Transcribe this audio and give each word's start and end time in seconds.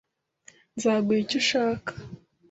Nzaguha 0.75 1.19
icyo 1.23 1.37
ushaka. 1.41 1.91